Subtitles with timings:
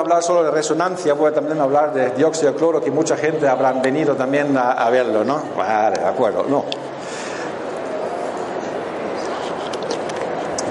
[0.00, 3.48] Hablar solo de resonancia, voy a también hablar de dióxido de cloro, que mucha gente
[3.48, 5.42] habrán venido también a, verlo, ¿no?
[5.56, 6.64] Vale, de acuerdo, no.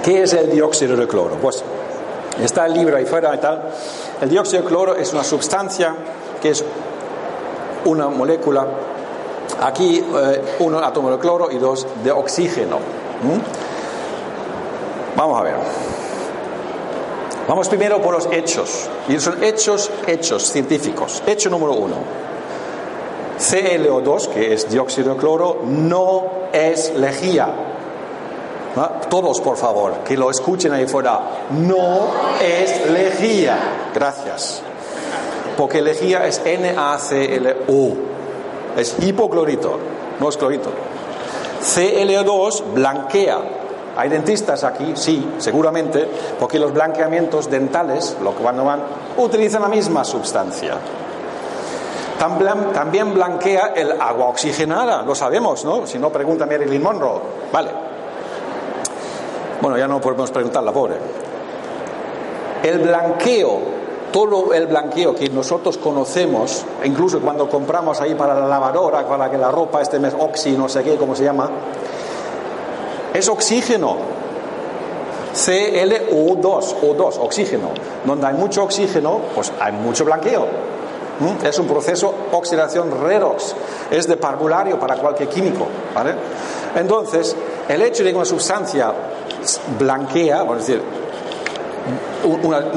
[0.04, 1.36] ¿Qué es el dióxido de cloro?
[1.36, 1.64] Pues
[2.42, 3.70] está el libro ahí fuera y tal.
[4.22, 5.94] El dióxido de cloro es una sustancia
[6.42, 6.64] que es
[7.86, 8.66] una molécula,
[9.62, 12.80] aquí eh, uno átomo de cloro y dos de oxígeno.
[15.16, 15.56] Vamos a ver.
[17.48, 18.90] Vamos primero por los hechos.
[19.08, 21.24] Y son hechos, hechos científicos.
[21.26, 21.96] Hecho número uno.
[23.40, 27.48] ClO2, que es dióxido de cloro, no es lejía.
[28.76, 29.02] ¿Ah?
[29.10, 31.22] Todos, por favor, que lo escuchen ahí fuera.
[31.52, 32.08] No
[32.42, 33.58] es lejía.
[33.94, 34.62] Gracias.
[35.56, 37.98] Porque lejía es NaClO.
[38.76, 39.80] Es hipoclorito,
[40.20, 40.70] no es clorito.
[41.62, 43.57] ClO2 blanquea
[43.98, 44.94] ¿Hay dentistas aquí?
[44.96, 46.08] Sí, seguramente,
[46.40, 48.82] porque los blanqueamientos dentales, lo que cuando van,
[49.18, 50.76] utilizan la misma sustancia.
[52.20, 55.88] También blanquea el agua oxigenada, lo sabemos, ¿no?
[55.88, 57.22] Si no, pregunta Marilyn Monroe.
[57.52, 57.70] Vale.
[59.62, 60.96] Bueno, ya no podemos preguntar la pobre.
[62.64, 63.60] El blanqueo,
[64.12, 69.38] todo el blanqueo que nosotros conocemos, incluso cuando compramos ahí para la lavadora, para que
[69.38, 71.50] la ropa este mes, oxi, no sé qué, cómo se llama,
[73.14, 74.18] es oxígeno.
[75.34, 77.70] ClO2, O2, oxígeno.
[78.06, 80.46] Donde hay mucho oxígeno, pues hay mucho blanqueo.
[81.20, 81.46] ¿Mm?
[81.46, 83.56] Es un proceso oxidación redox.
[83.92, 85.68] Es de parvulario para cualquier químico.
[85.94, 86.16] ¿vale?
[86.76, 87.36] Entonces,
[87.68, 88.94] el hecho de que una sustancia
[89.78, 90.82] blanquea, vamos a decir,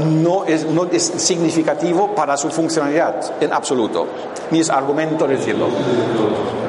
[0.05, 4.07] no, es, no es significativo para su funcionalidad en absoluto.
[4.51, 5.67] Ni es argumento decirlo.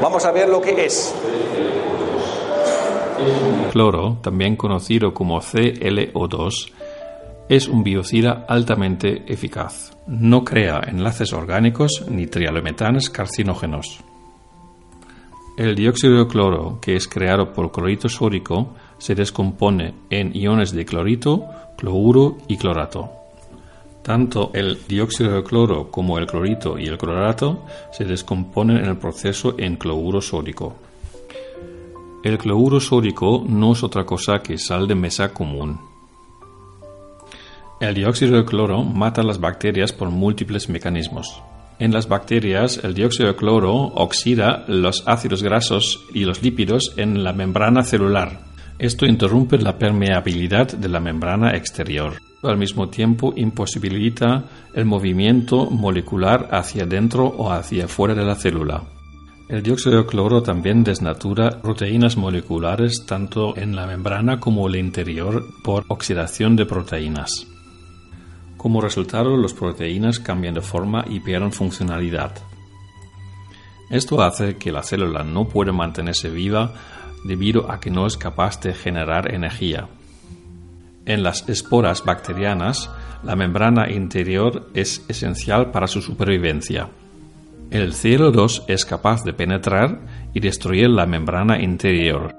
[0.02, 1.14] Vamos a ver lo que es.
[3.72, 6.72] Cloro, también conocido como ClO2,
[7.50, 9.98] es un biocida altamente eficaz.
[10.08, 14.02] No crea enlaces orgánicos ni trialometanes carcinógenos.
[15.58, 20.86] El dióxido de cloro, que es creado por clorito sódico, se descompone en iones de
[20.86, 21.46] clorito,
[21.78, 23.12] cloruro y clorato.
[24.02, 28.98] Tanto el dióxido de cloro como el clorito y el clorato se descomponen en el
[28.98, 30.76] proceso en cloruro sódico.
[32.24, 35.80] El cloruro sódico no es otra cosa que sal de mesa común.
[37.80, 41.42] El dióxido de cloro mata a las bacterias por múltiples mecanismos.
[41.80, 47.24] En las bacterias, el dióxido de cloro oxida los ácidos grasos y los lípidos en
[47.24, 48.42] la membrana celular.
[48.78, 52.22] Esto interrumpe la permeabilidad de la membrana exterior.
[52.44, 54.44] Al mismo tiempo, imposibilita
[54.76, 58.84] el movimiento molecular hacia dentro o hacia fuera de la célula.
[59.52, 64.80] El dióxido de cloro también desnatura proteínas moleculares tanto en la membrana como en el
[64.80, 67.46] interior por oxidación de proteínas.
[68.56, 72.32] Como resultado, las proteínas cambian de forma y pierden funcionalidad.
[73.90, 76.74] Esto hace que la célula no pueda mantenerse viva
[77.26, 79.90] debido a que no es capaz de generar energía.
[81.06, 82.90] En las esporas bacterianas,
[83.22, 86.88] la membrana interior es esencial para su supervivencia.
[87.72, 90.02] El ClO2 es capaz de penetrar
[90.34, 92.36] y destruir la membrana interior.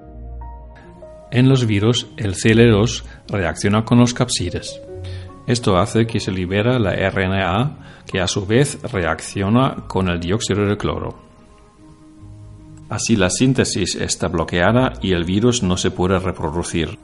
[1.31, 4.79] En los virus, el ClO2 reacciona con los capsides.
[5.47, 10.67] Esto hace que se libera la RNA que a su vez reacciona con el dióxido
[10.67, 11.19] de cloro.
[12.91, 16.99] Así la síntesis está bloqueada y el virus no se puede reproducir.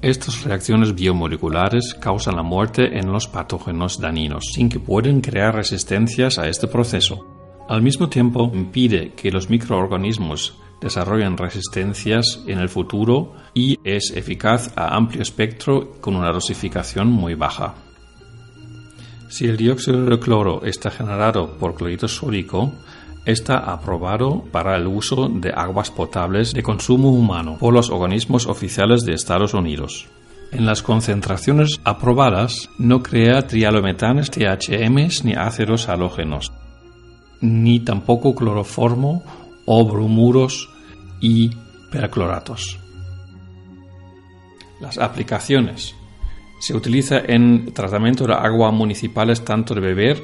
[0.00, 6.38] Estas reacciones biomoleculares causan la muerte en los patógenos dañinos, sin que puedan crear resistencias
[6.38, 7.35] a este proceso.
[7.68, 14.72] Al mismo tiempo, impide que los microorganismos desarrollen resistencias en el futuro y es eficaz
[14.76, 17.74] a amplio espectro con una dosificación muy baja.
[19.28, 22.72] Si el dióxido de cloro está generado por clorito sódico,
[23.24, 29.04] está aprobado para el uso de aguas potables de consumo humano por los organismos oficiales
[29.04, 30.06] de Estados Unidos.
[30.52, 36.52] En las concentraciones aprobadas no crea trialometanes, THMs ni ácidos halógenos,
[37.40, 39.22] ni tampoco cloroformo
[39.66, 40.68] o brumuros
[41.20, 41.50] y
[41.90, 42.78] percloratos.
[44.80, 45.94] Las aplicaciones.
[46.60, 50.22] Se utiliza en tratamiento de agua municipales tanto de beber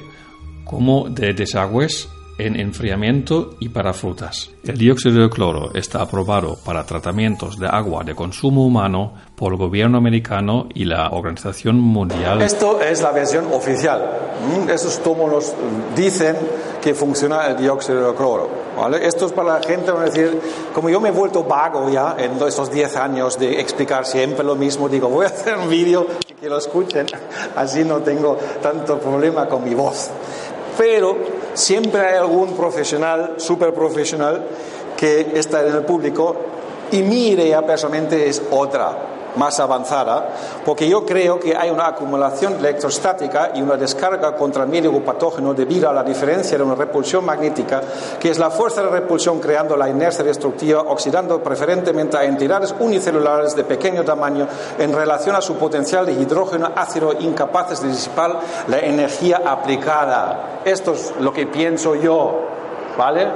[0.64, 4.50] como de desagües en enfriamiento y para frutas.
[4.64, 9.58] El dióxido de cloro está aprobado para tratamientos de agua de consumo humano por el
[9.58, 12.42] gobierno americano y la Organización Mundial.
[12.42, 14.02] Esto es la versión oficial.
[14.64, 15.54] Mm, esos tómulos
[15.94, 16.36] dicen
[16.82, 18.48] que funciona el dióxido de cloro.
[19.00, 20.40] Esto es para la gente, a decir,
[20.74, 24.56] como yo me he vuelto vago ya en estos 10 años de explicar siempre lo
[24.56, 26.06] mismo, digo, voy a hacer un vídeo
[26.40, 27.06] que lo escuchen,
[27.54, 30.10] así no tengo tanto problema con mi voz.
[30.76, 31.16] Pero
[31.54, 34.44] siempre hay algún profesional, súper profesional,
[34.96, 36.36] que está en el público
[36.90, 40.28] y mi idea personalmente es otra más avanzada,
[40.64, 45.54] porque yo creo que hay una acumulación electrostática y una descarga contra el medio patógeno
[45.54, 47.80] debido a la diferencia de una repulsión magnética,
[48.20, 53.54] que es la fuerza de repulsión creando la inercia destructiva, oxidando preferentemente a entidades unicelulares
[53.56, 54.46] de pequeño tamaño
[54.78, 58.38] en relación a su potencial de hidrógeno ácido incapaces de disipar
[58.68, 60.60] la energía aplicada.
[60.64, 62.46] Esto es lo que pienso yo,
[62.96, 63.28] ¿vale?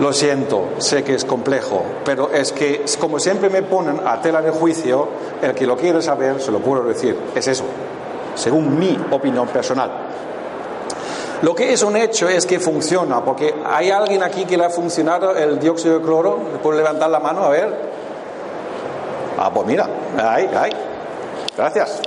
[0.00, 4.40] Lo siento, sé que es complejo, pero es que como siempre me ponen a tela
[4.40, 5.08] de juicio,
[5.42, 7.64] el que lo quiere saber se lo puedo decir, es eso,
[8.36, 9.90] según mi opinión personal.
[11.42, 14.70] Lo que es un hecho es que funciona, porque hay alguien aquí que le ha
[14.70, 17.42] funcionado el dióxido de cloro, ¿le puede levantar la mano?
[17.42, 17.88] A ver.
[19.36, 20.70] Ah, pues mira, ahí, ahí.
[21.56, 22.00] Gracias.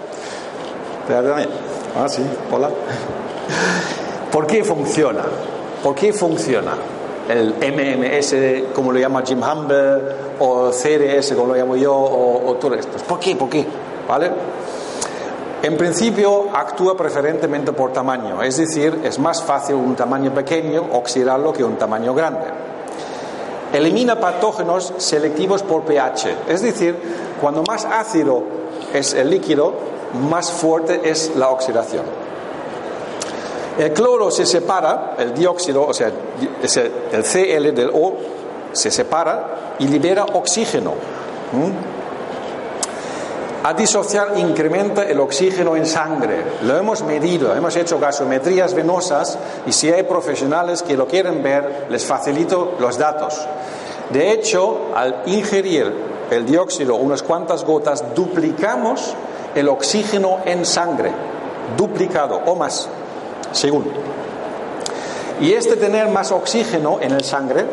[1.97, 2.69] Ah, sí, hola.
[4.31, 5.23] ¿Por qué funciona?
[5.83, 6.73] ¿Por qué funciona?
[7.29, 12.75] El MMS, como lo llama Jim Humber, o CRS, como lo llamo yo, o, todo
[12.75, 12.97] esto.
[13.07, 13.35] ¿Por qué?
[13.35, 13.65] ¿Por qué?
[14.07, 14.31] ¿Vale?
[15.63, 21.53] En principio actúa preferentemente por tamaño, es decir, es más fácil un tamaño pequeño oxidarlo
[21.53, 22.47] que un tamaño grande.
[23.71, 26.95] Elimina patógenos selectivos por pH, es decir,
[27.39, 28.43] cuando más ácido
[28.91, 29.73] es el líquido,
[30.29, 32.20] más fuerte es la oxidación.
[33.77, 38.13] El cloro se separa, el dióxido, o sea, el Cl del O
[38.73, 40.93] se separa y libera oxígeno.
[43.63, 46.43] A disociar incrementa el oxígeno en sangre.
[46.63, 51.87] Lo hemos medido, hemos hecho gasometrías venosas y si hay profesionales que lo quieren ver,
[51.89, 53.39] les facilito los datos.
[54.09, 55.93] De hecho, al ingerir
[56.29, 59.13] el dióxido unas cuantas gotas, duplicamos
[59.53, 61.11] el oxígeno en sangre,
[61.77, 62.89] duplicado o más
[63.51, 63.85] según.
[65.39, 67.65] Y este tener más oxígeno en el sangre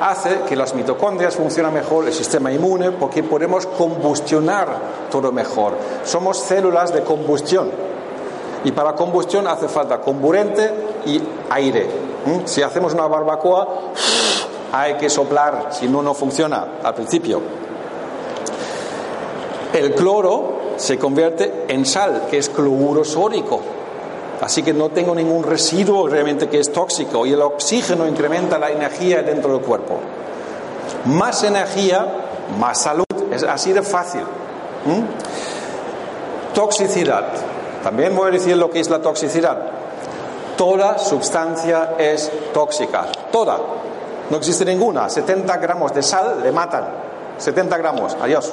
[0.00, 4.68] hace que las mitocondrias funcionen mejor, el sistema inmune, porque podemos combustionar
[5.10, 5.74] todo mejor.
[6.04, 7.70] Somos células de combustión.
[8.64, 10.70] Y para combustión hace falta comburente
[11.06, 11.88] y aire.
[12.26, 12.46] ¿Mm?
[12.46, 13.68] Si hacemos una barbacoa,
[14.72, 17.40] hay que soplar, si no, no funciona al principio.
[19.72, 23.75] El cloro se convierte en sal, que es cloruro sódico.
[24.40, 28.70] Así que no tengo ningún residuo realmente que es tóxico y el oxígeno incrementa la
[28.70, 29.98] energía dentro del cuerpo.
[31.06, 32.06] Más energía,
[32.58, 33.04] más salud.
[33.32, 34.22] Es así de fácil.
[36.54, 37.24] Toxicidad.
[37.82, 39.58] También voy a decir lo que es la toxicidad.
[40.56, 43.06] Toda sustancia es tóxica.
[43.30, 43.58] Toda.
[44.30, 45.08] No existe ninguna.
[45.08, 46.84] 70 gramos de sal le matan.
[47.38, 48.16] 70 gramos.
[48.20, 48.52] Adiós.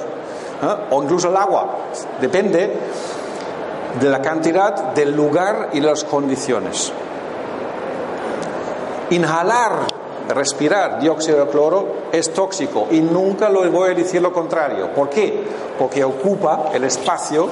[0.62, 0.76] ¿Eh?
[0.90, 1.68] O incluso el agua.
[2.20, 2.78] Depende
[4.00, 6.92] de la cantidad, del lugar y las condiciones.
[9.10, 9.86] Inhalar,
[10.28, 14.92] respirar dióxido de cloro es tóxico y nunca lo voy a decir lo contrario.
[14.92, 15.44] ¿Por qué?
[15.78, 17.48] Porque ocupa el espacio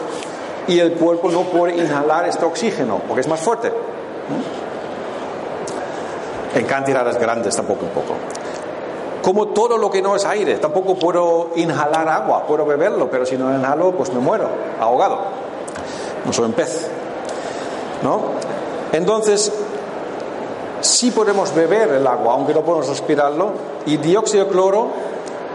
[0.67, 3.73] y el cuerpo no puede inhalar este oxígeno porque es más fuerte.
[6.55, 8.15] En cantidades grandes tampoco un poco.
[9.23, 13.37] Como todo lo que no es aire, tampoco puedo inhalar agua, puedo beberlo, pero si
[13.37, 14.49] no inhalo, pues me muero,
[14.81, 15.52] ahogado
[16.25, 16.89] no soy un pez.
[18.03, 18.21] ¿No?
[18.93, 19.53] Entonces,
[20.81, 23.53] sí podemos beber el agua, aunque no podemos respirarlo,
[23.87, 24.89] y dióxido de cloro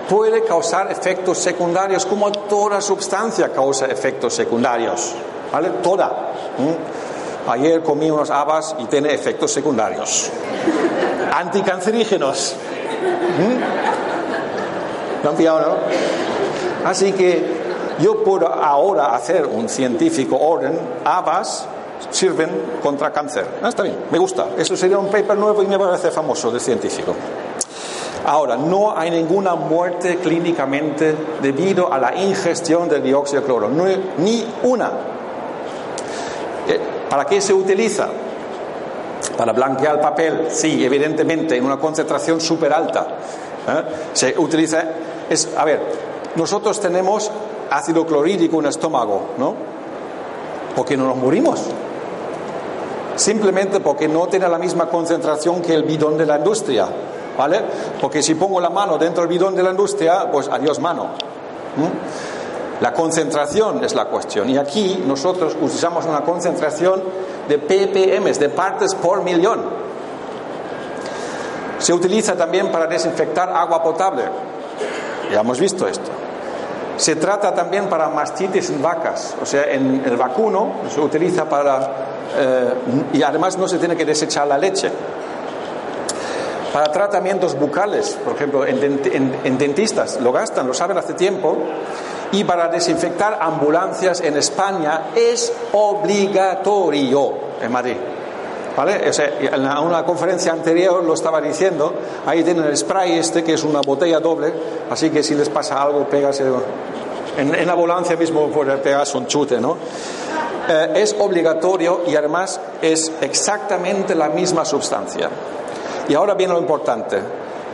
[0.10, 5.14] puede causar efectos secundarios, como toda sustancia causa efectos secundarios.
[5.52, 5.70] ¿Vale?
[5.82, 6.32] Toda.
[7.48, 10.30] Ayer comí unos habas y tiene efectos secundarios.
[11.34, 12.56] Anticancerígenos.
[15.24, 16.90] ¿No han pillado, no?
[16.90, 17.57] Así que
[18.00, 21.68] yo puedo ahora hacer un científico orden, habas
[22.12, 22.50] sirven
[22.82, 23.46] contra cáncer.
[23.62, 24.50] Ah, está bien, me gusta.
[24.58, 27.16] Eso sería un paper nuevo y me va a hacer famoso de científico.
[28.26, 34.46] Ahora, no hay ninguna muerte clínicamente debido a la ingestión del dióxido de cloro, ni
[34.64, 34.92] una.
[36.68, 38.10] Eh, ¿Para qué se utiliza?
[39.38, 43.08] Para blanquear el papel, sí, evidentemente, en una concentración súper alta.
[43.68, 43.84] ¿eh?
[44.14, 44.84] Se utiliza,
[45.56, 45.82] a ver,
[46.38, 47.30] nosotros tenemos
[47.70, 49.56] ácido clorhídrico en el estómago, ¿no?
[50.76, 51.62] Porque no nos morimos.
[53.16, 56.88] Simplemente porque no tiene la misma concentración que el bidón de la industria.
[57.38, 57.62] ¿vale?
[58.02, 61.10] Porque si pongo la mano dentro del bidón de la industria, pues adiós mano.
[62.82, 64.50] La concentración es la cuestión.
[64.50, 67.02] Y aquí nosotros usamos una concentración
[67.48, 69.62] de ppm, de partes por millón.
[71.80, 74.24] Se utiliza también para desinfectar agua potable.
[75.32, 76.17] Ya hemos visto esto.
[76.98, 81.80] Se trata también para mastitis en vacas, o sea, en el vacuno se utiliza para...
[82.36, 82.74] Eh,
[83.14, 84.92] y además no se tiene que desechar la leche
[86.78, 91.58] para tratamientos bucales, por ejemplo, en, dentistas, lo gastan, lo saben hace tiempo,
[92.32, 97.96] y para desinfectar ambulancias en España es obligatorio en Madrid.
[98.78, 99.10] ¿Vale?
[99.10, 101.92] en una conferencia anterior lo estaba diciendo,
[102.28, 104.54] ahí tienen el spray este, que es una botella doble,
[104.92, 109.78] así que si les pasa algo, pegas en, la ambulancia mismo pegas un chute, ¿no?
[110.70, 115.28] Eh, es obligatorio y además es exactamente la misma sustancia.
[116.08, 117.20] Y ahora viene lo importante.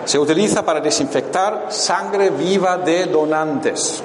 [0.05, 4.01] Se utiliza para desinfectar sangre viva de donantes.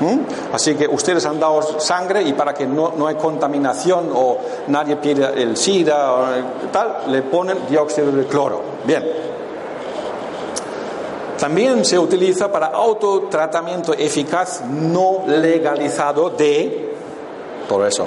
[0.00, 0.20] ¿Mm?
[0.52, 4.38] Así que ustedes han dado sangre y para que no, no hay contaminación o
[4.68, 6.26] nadie pide el SIDA o
[6.72, 8.62] tal, le ponen dióxido de cloro.
[8.84, 9.04] Bien.
[11.38, 16.94] También se utiliza para autotratamiento eficaz no legalizado de
[17.68, 18.06] todo eso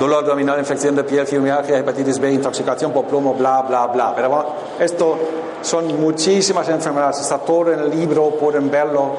[0.00, 4.14] dolor abdominal, infección de piel, fibromialgia, hepatitis B, intoxicación por plomo, bla, bla, bla.
[4.16, 4.46] Pero bueno,
[4.78, 5.18] esto
[5.60, 9.12] son muchísimas enfermedades, está todo en el libro, pueden verlo.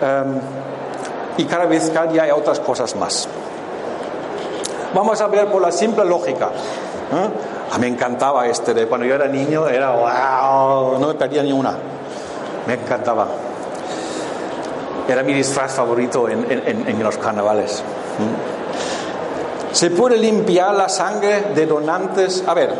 [0.00, 0.40] Em,
[1.38, 3.26] y cada vez, cada día hay otras cosas más.
[4.92, 6.46] Vamos a ver por la simple lógica.
[6.46, 7.72] ¿eh?
[7.72, 11.42] A mí me encantaba este de cuando yo era niño, era wow, no me perdía
[11.42, 11.76] ni una.
[12.66, 13.28] Me encantaba.
[15.06, 17.82] Era mi disfraz favorito en, en los carnavales.
[19.72, 22.42] Se puede limpiar la sangre de donantes.
[22.46, 22.74] A ver,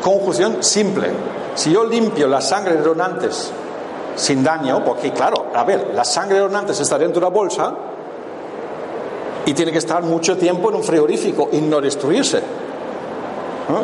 [0.00, 1.10] conjunción simple.
[1.54, 3.52] Si yo limpio la sangre de donantes
[4.18, 7.74] sin daño, porque claro, a ver, la sangre donantes está dentro de la bolsa
[9.46, 12.42] y tiene que estar mucho tiempo en un frigorífico y no destruirse.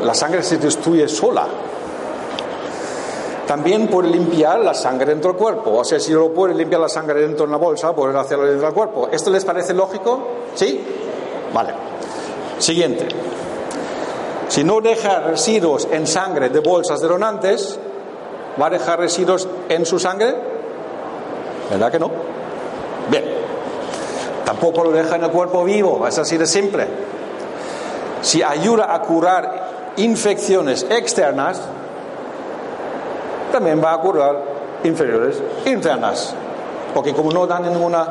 [0.03, 1.47] La sangre se destruye sola.
[3.47, 5.73] También puede limpiar la sangre dentro del cuerpo.
[5.73, 8.67] O sea, si yo puede limpiar la sangre dentro de una bolsa, puede hacerlo dentro
[8.67, 9.09] del cuerpo.
[9.13, 10.21] ¿Esto les parece lógico?
[10.55, 10.81] ¿Sí?
[11.53, 11.75] Vale.
[12.59, 13.07] Siguiente.
[14.49, 17.79] Si no deja residuos en sangre de bolsas de donantes,
[18.61, 20.35] ¿va a dejar residuos en su sangre?
[21.71, 22.11] ¿Verdad que no?
[23.11, 23.25] Bien.
[24.45, 26.87] Tampoco lo deja en el cuerpo vivo, es así de simple.
[28.21, 31.61] Si ayuda a curar infecciones externas,
[33.53, 34.43] también va a curar
[34.85, 36.35] inferiores internas.
[36.93, 38.07] Porque como no dan ninguna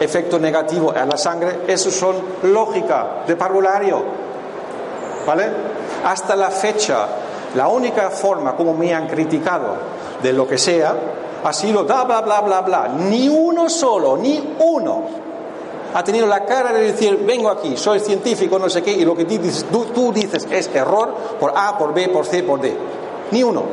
[0.00, 4.02] efecto negativo a la sangre, eso son lógica de parvulario.
[5.26, 5.48] ¿Vale?
[6.04, 7.06] Hasta la fecha,
[7.54, 9.76] la única forma como me han criticado
[10.22, 10.94] de lo que sea
[11.42, 12.88] ha sido bla, bla, bla, bla, bla.
[12.88, 15.20] Ni uno solo, ni uno
[15.92, 19.16] ha tenido la cara de decir, vengo aquí, soy científico, no sé qué, y lo
[19.16, 22.76] que tú, tú dices es error por A, por B, por C, por D.
[23.32, 23.64] Ni uno.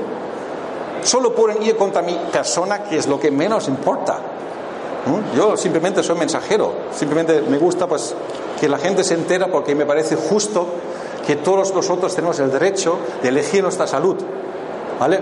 [1.03, 4.19] Solo pueden ir contra mi persona, que es lo que menos importa.
[5.35, 8.13] Yo simplemente soy mensajero, simplemente me gusta pues
[8.59, 10.67] que la gente se entera porque me parece justo
[11.27, 14.15] que todos nosotros tenemos el derecho de elegir nuestra salud.
[14.97, 15.19] ¿Vale?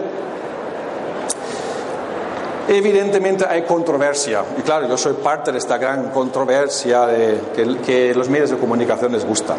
[2.68, 7.08] Evidentemente hay controversia, y claro, yo soy parte de esta gran controversia
[7.56, 9.58] que, los medios de comunicación les gustan.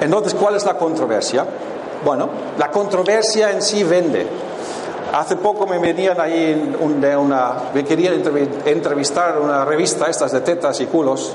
[0.00, 1.46] Entonces, ¿cuál es la controversia?
[2.04, 2.28] Bueno,
[2.58, 4.26] la controversia en sí vende.
[5.12, 8.22] Hace poco me venían ahí una, me querían
[8.64, 11.34] entrevistar una revista, estas de tetas y culos,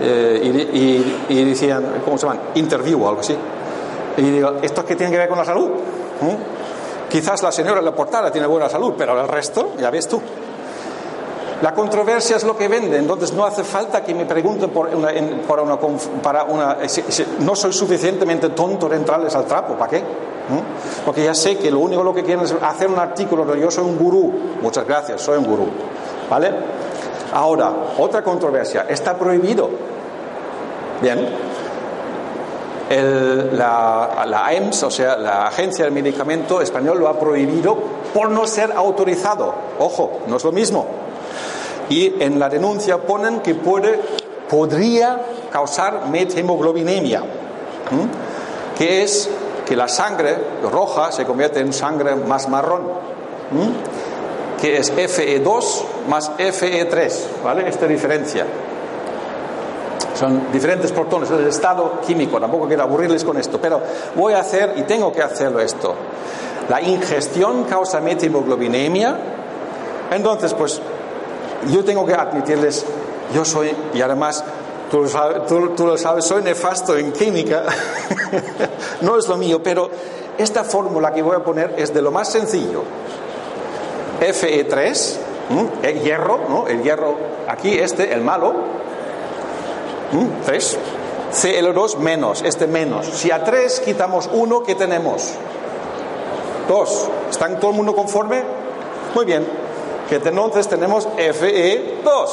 [0.00, 2.42] eh, y, decían, ¿cómo se llaman?
[2.54, 3.36] Interview o algo así.
[4.16, 5.68] Y digo, ¿esto qué tiene que ver con la salud?
[5.68, 7.08] ¿Mm?
[7.10, 10.20] Quizás la señora la portada tiene buena salud, pero el resto, ya ves tú.
[11.62, 15.08] La controversia es lo que vende, entonces no hace falta que me pregunten por una,
[15.10, 15.78] una,
[16.22, 16.76] para una...
[17.40, 20.02] no soy suficientemente tonto de entrarles al trapo, ¿para qué?
[21.04, 23.70] Porque ya sé que lo único lo que quieren es hacer un artículo de yo
[23.70, 24.32] soy un gurú.
[24.62, 25.66] Muchas gracias, soy un gurú.
[26.30, 26.52] ¿Vale?
[27.32, 29.68] Ahora, otra controversia, está prohibido.
[31.00, 31.28] Bien.
[33.52, 37.76] la, AEMS, o sea, la Agencia del Medicamento Español, lo ha prohibido
[38.14, 39.54] por no ser autorizado.
[39.78, 40.86] Ojo, no es lo mismo.
[41.88, 44.00] Y en la denuncia ponen que puede,
[44.48, 47.22] podría causar methemoglobinemia,
[48.76, 49.28] que es
[49.66, 50.36] que la sangre
[50.70, 52.82] roja se convierte en sangre más marrón,
[54.60, 57.12] que es FE2 más FE3,
[57.44, 57.68] ¿vale?
[57.68, 58.46] Esta diferencia.
[60.14, 63.80] Son diferentes protones, es el estado químico, tampoco quiero aburrirles con esto, pero
[64.14, 65.94] voy a hacer y tengo que hacerlo esto.
[66.70, 69.16] La ingestión causa methemoglobinemia,
[70.10, 70.80] entonces pues
[71.70, 72.86] yo tengo que admitirles,
[73.34, 74.42] yo soy, y además
[74.90, 77.64] Tú lo, tú, lo sabes, soy nefasto en química,
[79.00, 79.90] no es lo mío, pero
[80.38, 82.82] esta fórmula que voy a poner es de lo más sencillo.
[84.20, 85.16] Fe3,
[85.82, 86.66] el hierro, ¿no?
[86.66, 87.14] El hierro,
[87.48, 88.54] aquí este, el malo,
[90.44, 90.78] 3.
[91.32, 93.06] Cl2 menos, este menos.
[93.06, 95.34] Si a 3 quitamos 1, ¿qué tenemos?
[96.68, 97.08] 2.
[97.30, 98.42] ¿Están todo el mundo conforme?
[99.14, 99.46] Muy bien.
[100.08, 102.28] Que entonces tenemos Fe2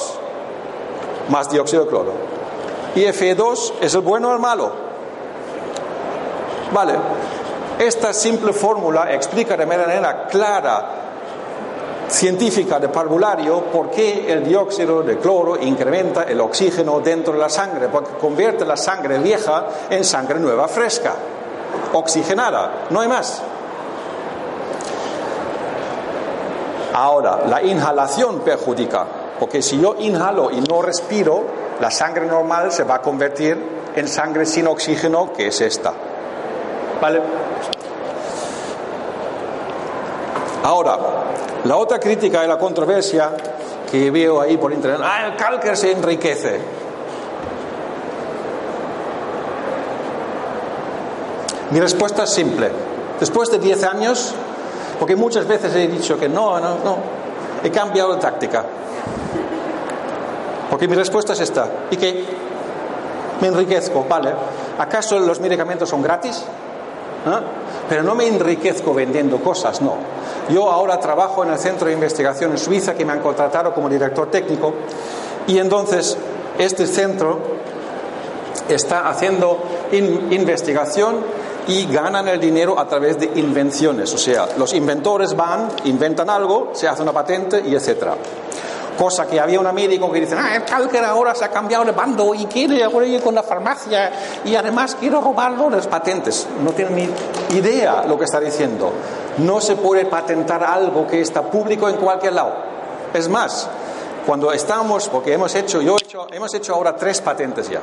[1.29, 2.11] más dióxido de cloro.
[2.95, 4.71] ¿Y F2 es el bueno o el malo?
[6.71, 6.93] Vale.
[7.79, 10.89] Esta simple fórmula explica de manera clara,
[12.13, 17.49] científica de parvulario, por qué el dióxido de cloro incrementa el oxígeno dentro de la
[17.49, 21.15] sangre, porque convierte la sangre vieja en sangre nueva, fresca,
[21.91, 23.41] oxigenada, no hay más.
[26.93, 29.05] Ahora, la inhalación perjudica,
[29.39, 31.43] porque si yo inhalo y no respiro,
[31.81, 33.57] la sangre normal se va a convertir
[33.95, 35.91] en sangre sin oxígeno, que es esta.
[37.01, 37.21] ¿Vale?
[40.63, 40.97] Ahora,
[41.65, 43.31] la otra crítica de la controversia
[43.89, 46.59] que veo ahí por internet, ah, el cálcer se enriquece.
[51.71, 52.71] Mi respuesta es simple.
[53.19, 54.33] Después de 10 años,
[54.99, 56.97] porque muchas veces he dicho que no, no, no,
[57.63, 58.65] he cambiado de táctica.
[60.69, 61.67] Porque mi respuesta es esta.
[61.91, 62.25] ¿Y qué?
[63.41, 64.33] Me enriquezco, ¿vale?
[64.77, 66.43] ¿Acaso los medicamentos son gratis?
[67.25, 67.41] ¿Ah?
[67.89, 69.95] Pero no me enriquezco vendiendo cosas, no.
[70.49, 73.89] Yo ahora trabajo en el centro de investigación en Suiza que me han contratado como
[73.89, 74.73] director técnico
[75.47, 76.17] y entonces
[76.57, 77.39] este centro
[78.67, 81.17] está haciendo investigación
[81.67, 84.13] y ganan el dinero a través de invenciones.
[84.13, 88.15] O sea, los inventores van, inventan algo, se hace una patente y etcétera.
[88.97, 91.91] Cosa que había un médico que dice, ah, el cálcer ahora se ha cambiado de
[91.91, 94.11] bando y quiere ahora ir con la farmacia
[94.45, 96.47] y además quiero robarlo las patentes.
[96.63, 98.91] No tiene ni idea lo que está diciendo.
[99.39, 102.53] No se puede patentar algo que está público en cualquier lado.
[103.13, 103.67] Es más,
[104.27, 107.81] cuando estamos, porque hemos hecho, yo he hecho, hemos hecho ahora tres patentes ya.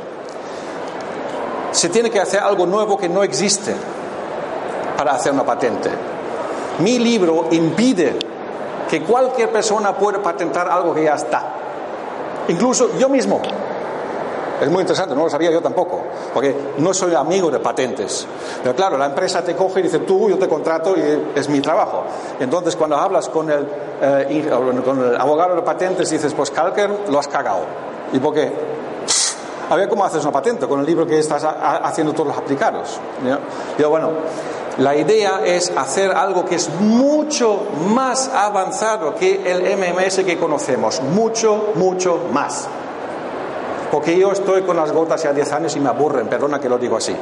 [1.72, 3.74] Se tiene que hacer algo nuevo que no existe
[4.96, 5.90] para hacer una patente.
[6.78, 8.29] Mi libro impide
[8.90, 11.42] que cualquier persona puede patentar algo que ya está.
[12.48, 13.40] Incluso yo mismo.
[14.60, 16.02] Es muy interesante, no lo sabía yo tampoco,
[16.34, 18.26] porque no soy amigo de patentes.
[18.62, 21.60] Pero claro, la empresa te coge y dice, tú, yo te contrato y es mi
[21.60, 22.02] trabajo.
[22.38, 23.66] Entonces, cuando hablas con el,
[24.02, 24.50] eh,
[24.84, 27.60] con el abogado de patentes, dices, pues Calker, lo has cagado.
[28.12, 28.52] ¿Y por qué?
[29.70, 32.98] A ver cómo haces una patente con el libro que estás haciendo todos los aplicados.
[33.78, 34.10] Yo, bueno,
[34.80, 41.02] la idea es hacer algo que es mucho más avanzado que el MMS que conocemos,
[41.02, 42.66] mucho, mucho más.
[43.90, 46.78] Porque yo estoy con las gotas ya 10 años y me aburren, perdona que lo
[46.78, 47.14] digo así.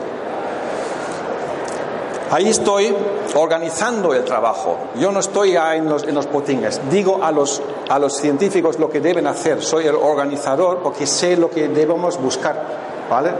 [2.30, 2.94] Ahí estoy
[3.34, 4.76] organizando el trabajo.
[4.94, 6.80] Yo no estoy ya en los, en los potingues.
[6.88, 9.62] Digo a los, a los científicos lo que deben hacer.
[9.62, 12.62] Soy el organizador porque sé lo que debemos buscar.
[13.10, 13.32] ¿Vale?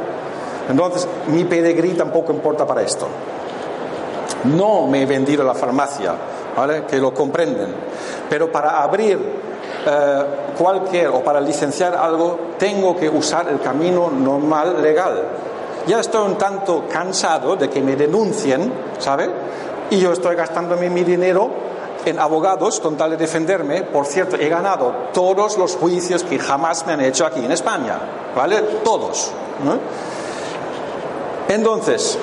[0.69, 3.07] Entonces, mi pedigrí tampoco importa para esto.
[4.45, 6.15] No me he vendido la farmacia,
[6.57, 6.85] ¿vale?
[6.85, 7.75] que lo comprenden.
[8.29, 9.19] Pero para abrir
[9.87, 10.25] eh,
[10.57, 15.23] cualquier o para licenciar algo, tengo que usar el camino normal, legal.
[15.87, 19.31] Ya estoy un tanto cansado de que me denuncien, ¿sabe?
[19.91, 21.51] Y yo estoy gastándome mi dinero
[22.05, 23.83] en abogados con tal de defenderme.
[23.83, 27.99] Por cierto, he ganado todos los juicios que jamás me han hecho aquí en España,
[28.37, 28.61] ¿vale?
[28.85, 29.33] Todos.
[31.49, 32.19] Entonces,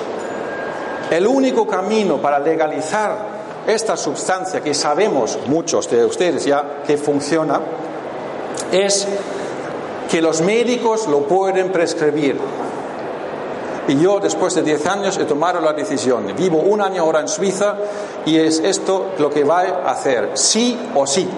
[1.10, 7.60] el único camino para legalizar esta sustancia que sabemos muchos de ustedes ya que funciona,
[8.70, 9.06] es
[10.10, 12.38] que los médicos lo pueden prescribir.
[13.88, 16.26] Y yo, después de 10 años, he tomado la decisión.
[16.36, 17.76] Vivo un año ahora en Suiza
[18.24, 21.28] y es esto lo que va a hacer, sí o sí.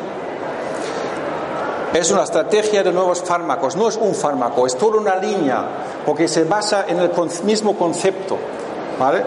[1.93, 5.65] Es una estrategia de nuevos fármacos, no es un fármaco, es toda una línea,
[6.05, 7.11] porque se basa en el
[7.45, 8.39] mismo concepto.
[8.99, 9.23] ¿Vale?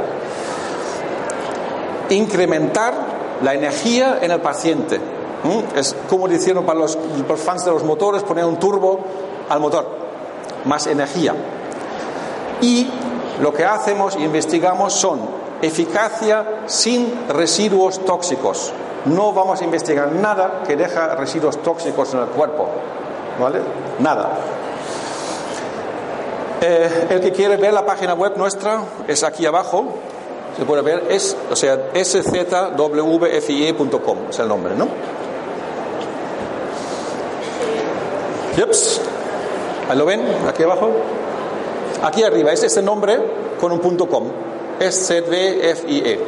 [2.10, 2.93] Incrementar
[3.41, 4.99] la energía en el paciente.
[5.75, 8.99] Es como dijeron para los, los fans de los motores, poner un turbo
[9.49, 9.88] al motor,
[10.65, 11.34] más energía.
[12.62, 12.88] Y
[13.41, 15.19] lo que hacemos e investigamos son
[15.62, 18.71] eficacia sin residuos tóxicos.
[19.05, 22.67] No vamos a investigar nada que deja residuos tóxicos en el cuerpo.
[23.39, 23.62] ¿Vale?
[23.99, 24.29] Nada.
[26.63, 29.95] Eh, el que quiere ver la página web nuestra es aquí abajo.
[30.56, 32.78] Se puede ver, es, o sea, szwfie.com
[34.30, 34.88] es el nombre, ¿no?
[38.56, 39.02] Yeps.
[39.89, 40.21] ¿Ahí lo ven?
[40.47, 40.91] Aquí abajo.
[42.04, 43.19] Aquí arriba es este nombre
[43.60, 44.26] con un punto com.
[44.80, 46.19] Es ZWFIE.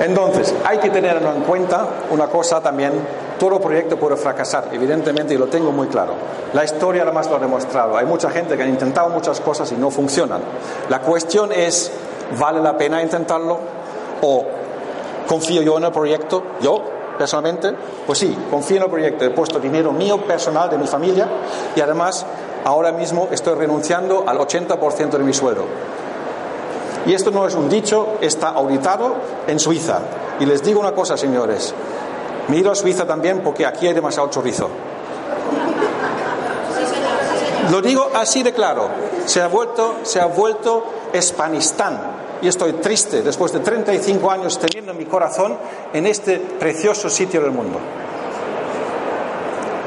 [0.00, 2.92] Entonces, hay que tener en cuenta una cosa también,
[3.38, 6.14] todo proyecto puede fracasar, evidentemente, y lo tengo muy claro.
[6.54, 7.98] La historia además lo ha demostrado.
[7.98, 10.40] Hay mucha gente que ha intentado muchas cosas y no funcionan.
[10.88, 11.92] La cuestión es,
[12.38, 13.58] ¿vale la pena intentarlo?
[14.22, 14.46] ¿O
[15.28, 16.44] confío yo en el proyecto?
[16.62, 16.82] ¿Yo?
[17.18, 17.74] Personalmente,
[18.06, 21.28] pues sí, confío en el proyecto, he puesto dinero mío personal de mi familia
[21.76, 22.24] y además
[22.64, 25.66] ahora mismo estoy renunciando al 80% de mi sueldo.
[27.10, 29.16] Y esto no es un dicho, está auditado
[29.48, 29.98] en Suiza.
[30.38, 31.74] Y les digo una cosa, señores,
[32.46, 34.68] miro a Suiza también porque aquí hay demasiado chorizo.
[37.72, 38.90] Lo digo así de claro,
[39.24, 42.00] se ha vuelto, se ha vuelto Hispanistán.
[42.42, 45.58] Y estoy triste después de 35 años teniendo mi corazón
[45.92, 47.80] en este precioso sitio del mundo.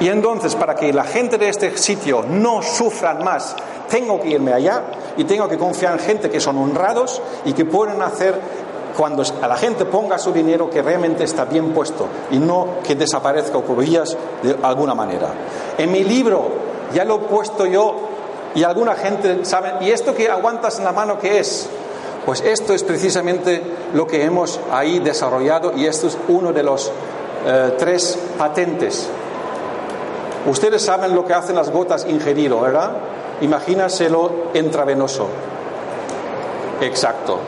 [0.02, 3.56] Y entonces, para que la gente de este sitio no sufran más,
[3.90, 4.84] tengo que irme allá
[5.18, 8.40] y tengo que confiar en gente que son honrados y que pueden hacer
[8.98, 12.96] cuando a la gente ponga su dinero que realmente está bien puesto y no que
[12.96, 15.30] desaparezca por vías de alguna manera.
[15.78, 16.50] En mi libro
[16.94, 17.96] ya lo he puesto yo
[18.56, 21.68] y alguna gente sabe, ¿y esto que aguantas en la mano qué es?
[22.26, 23.62] Pues esto es precisamente
[23.94, 26.92] lo que hemos ahí desarrollado y esto es uno de los
[27.46, 29.10] eh, tres patentes.
[30.46, 32.92] Ustedes saben lo que hacen las gotas ingerido, ¿verdad?
[33.42, 35.28] Imagínaselo intravenoso.
[36.82, 37.40] Exacto.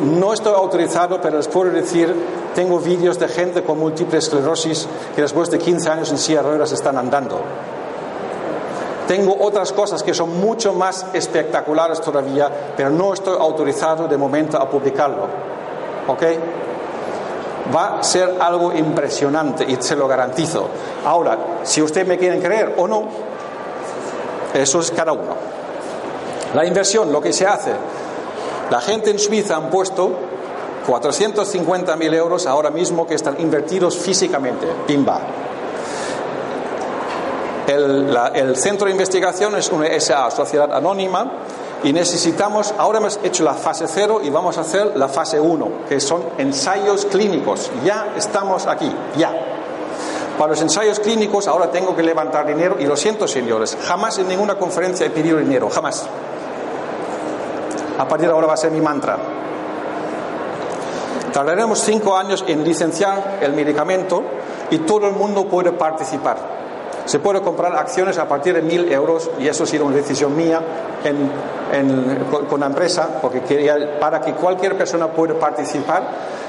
[0.00, 2.14] No estoy autorizado, pero les puedo decir,
[2.54, 6.50] tengo vídeos de gente con múltiple esclerosis que después de 15 años en silla de
[6.50, 7.40] ruedas están andando.
[9.08, 14.58] Tengo otras cosas que son mucho más espectaculares todavía, pero no estoy autorizado de momento
[14.58, 15.26] a publicarlo.
[16.06, 16.22] ¿Ok?
[17.74, 20.68] Va a ser algo impresionante y se lo garantizo.
[21.06, 23.31] Ahora, si ustedes me quieren creer o no,
[24.54, 25.34] eso es cada uno.
[26.54, 27.72] La inversión, lo que se hace.
[28.70, 30.12] La gente en Suiza han puesto
[30.86, 34.66] 450.000 euros ahora mismo que están invertidos físicamente.
[34.86, 35.20] Pimba.
[37.66, 41.30] El, el, centro de investigación es una SA, Sociedad Anónima,
[41.84, 45.68] y necesitamos, ahora hemos hecho la fase cero y vamos a hacer la fase 1,
[45.88, 47.70] que son ensayos clínicos.
[47.84, 49.32] Ya estamos aquí, ya.
[50.38, 54.28] Para los ensayos clínicos ahora tengo que levantar dinero y lo siento, señores, jamás en
[54.28, 56.06] ninguna conferencia he pedido dinero, jamás.
[57.98, 59.18] A partir de ahora va a ser mi mantra.
[61.32, 64.22] Tardaremos cinco años en licenciar el medicamento
[64.70, 66.36] y todo el mundo puede participar.
[67.04, 70.36] Se puede comprar acciones a partir de mil euros y eso ha sido una decisión
[70.36, 70.60] mía
[72.48, 76.02] con, la empresa porque quería, para que cualquier persona pueda participar.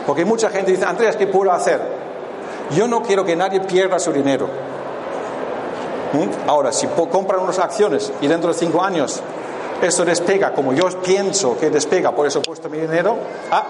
[0.06, 1.80] Porque mucha gente dice, Andrés, ¿qué puedo hacer?
[2.72, 4.48] Yo no quiero que nadie pierda su dinero.
[6.14, 6.50] ¿Mm?
[6.50, 9.22] Ahora, si compran unas acciones y dentro de cinco años
[9.82, 13.18] eso despega como yo pienso que despega, por eso he puesto mi dinero,
[13.52, 13.64] ah,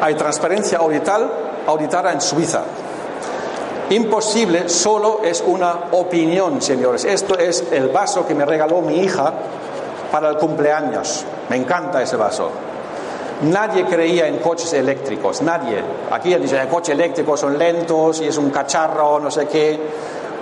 [0.00, 1.30] hay transparencia audital,
[1.66, 2.62] auditada en Suiza.
[3.90, 7.04] Imposible solo es una opinión, señores.
[7.04, 9.32] Esto es el vaso que me regaló mi hija
[10.10, 11.24] para el cumpleaños.
[11.48, 12.50] Me encanta ese vaso.
[13.42, 15.82] Nadie creía en coches eléctricos, nadie.
[16.10, 19.78] Aquí dicen que coches eléctricos son lentos y es un cacharro, no sé qué.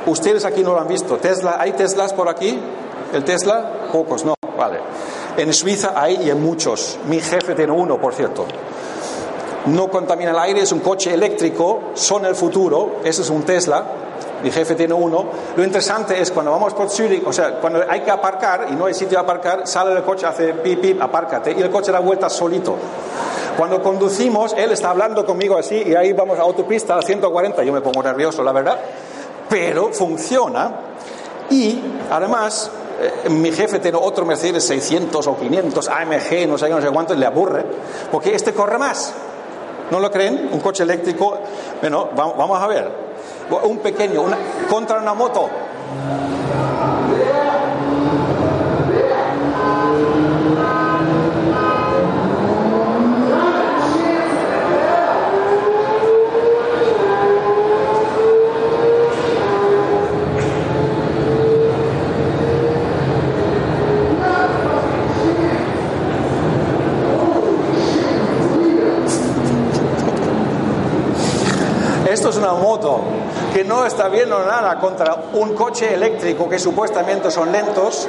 [0.07, 1.17] Ustedes aquí no lo han visto.
[1.17, 2.59] Tesla, ¿hay Teslas por aquí?
[3.13, 3.89] ¿El Tesla?
[3.93, 4.79] Pocos, no, vale.
[5.37, 6.99] En Suiza hay y en muchos.
[7.07, 8.47] Mi jefe tiene uno, por cierto.
[9.67, 13.85] no contamina el aire, es un coche eléctrico, son el futuro, ese es un Tesla,
[14.43, 15.25] mi jefe tiene uno.
[15.57, 18.87] Lo interesante es cuando vamos por Zurich, o sea, cuando hay que aparcar y no
[18.87, 22.01] hay sitio de aparcar, sale el coche, hace pip, pip, apárcate, y el coche da
[22.01, 22.77] vuelta solito.
[23.57, 27.73] Cuando conducimos, él está hablando conmigo así y ahí vamos a autopista a 140, yo
[27.73, 28.79] me pongo nervioso, la verdad,
[29.49, 30.73] pero funciona
[31.51, 36.75] y además eh, mi jefe tiene otro Mercedes 600 o 500 AMG, no sé qué,
[36.75, 37.65] no sé cuánto, y le aburre,
[38.11, 39.15] porque este corre más.
[39.91, 40.49] ¿No lo creen?
[40.51, 41.39] Un coche eléctrico.
[41.81, 43.04] Bueno, vamos a ver.
[43.51, 45.49] Un pequeño, una, contra una moto.
[72.11, 73.01] Esto es una moto
[73.95, 78.09] está viendo nada contra un coche eléctrico que supuestamente son lentos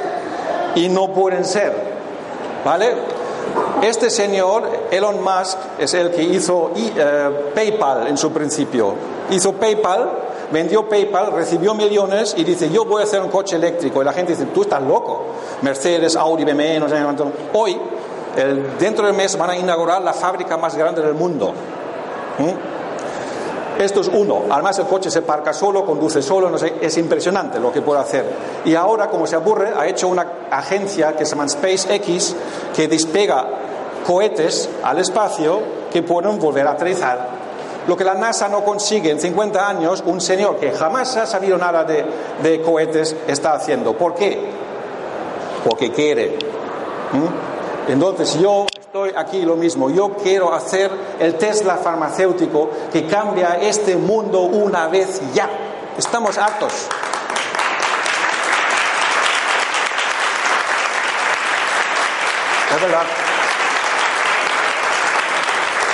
[0.74, 1.72] y no pueden ser.
[2.64, 2.94] ¿Vale?
[3.82, 8.94] Este señor, Elon Musk, es el que hizo eh, PayPal en su principio.
[9.30, 10.10] Hizo PayPal,
[10.50, 14.02] vendió PayPal, recibió millones y dice, yo voy a hacer un coche eléctrico.
[14.02, 15.26] Y la gente dice, tú estás loco.
[15.62, 17.30] Mercedes, Audi, BMW, no sé cuánto.
[17.52, 17.80] Hoy,
[18.36, 21.52] el, dentro del mes, van a inaugurar la fábrica más grande del mundo.
[22.38, 22.75] ¿Mm?
[23.78, 24.44] Esto es uno.
[24.50, 28.00] Además, el coche se parca solo, conduce solo, no sé, es impresionante lo que puede
[28.00, 28.24] hacer.
[28.64, 32.34] Y ahora, como se aburre, ha hecho una agencia que se llama SpaceX
[32.74, 33.46] que despega
[34.06, 35.60] cohetes al espacio
[35.92, 37.36] que pueden volver a aterrizar.
[37.86, 41.56] Lo que la NASA no consigue en 50 años, un señor que jamás ha sabido
[41.56, 43.96] nada de, cohetes está haciendo.
[43.96, 44.50] ¿Por qué?
[45.68, 46.38] Porque quiere.
[47.88, 49.90] Entonces yo estoy aquí lo mismo.
[49.90, 55.50] Yo quiero hacer el Tesla farmacéutico que cambia este mundo una vez ya.
[55.98, 56.72] Estamos hartos.
[62.74, 63.02] Es verdad.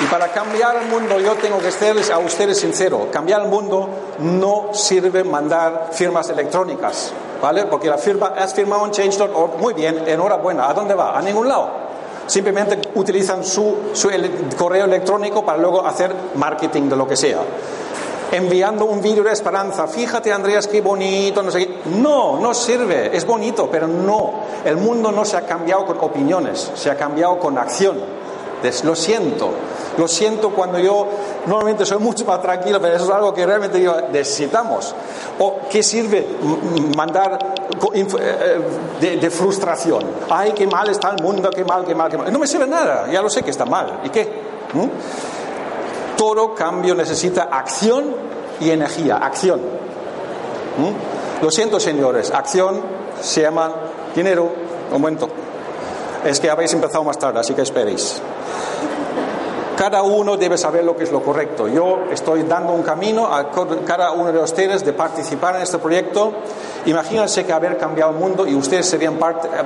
[0.01, 3.09] Y para cambiar el mundo yo tengo que serles a ustedes sincero.
[3.12, 3.88] Cambiar el mundo
[4.21, 7.67] no sirve mandar firmas electrónicas, ¿vale?
[7.67, 10.69] Porque la firma, has firmado en Change.org, muy bien, enhorabuena.
[10.69, 11.19] ¿A dónde va?
[11.19, 11.82] A ningún lado.
[12.26, 13.76] Simplemente utilizan su,
[14.56, 17.40] correo electrónico para luego hacer marketing de lo que sea
[18.32, 19.87] enviando un vídeo de esperanza.
[19.87, 21.80] Fíjate, Andreas, qué bonito, no sé qué.
[21.90, 24.44] No, no sirve, es bonito, pero no.
[24.64, 27.98] El mundo no se ha cambiado con opiniones, se ha cambiado con acción.
[28.85, 29.50] Lo siento,
[29.98, 31.07] lo siento cuando yo
[31.46, 34.94] normalmente soy mucho más tranquilo, pero eso es algo que realmente necesitamos.
[35.38, 36.26] ¿O qué sirve
[36.96, 37.38] mandar
[37.94, 38.61] eh,
[39.00, 40.02] de, frustración?
[40.31, 42.33] Ay, qué mal está el mundo, qué mal, qué mal, qué mal.
[42.33, 44.00] No me sirve nada, ya lo sé que está mal.
[44.05, 44.22] ¿Y qué?
[44.72, 46.16] ¿Mm?
[46.16, 48.14] Todo cambio necesita acción
[48.61, 49.16] y energía.
[49.16, 49.61] Acción.
[49.61, 51.44] ¿Mm?
[51.44, 52.81] Lo siento, señores, acción
[53.20, 53.72] se llama
[54.14, 54.50] dinero.
[54.90, 55.28] Un momento.
[56.24, 58.22] Es que habéis empezado más tarde, así que esperéis.
[59.83, 61.66] Cada uno debe saber lo que es lo correcto.
[61.66, 63.51] Yo estoy dando un camino a
[63.85, 66.35] cada uno de ustedes de participar en este proyecto.
[66.87, 69.18] Imagínense que haber cambiado el mundo y ustedes serían